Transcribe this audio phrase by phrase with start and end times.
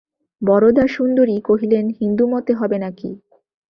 [0.41, 3.09] বরদাসুন্দরী কহিলেন, হিন্দুমতে হবে নাকি?